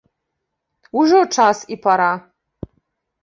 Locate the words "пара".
1.83-2.09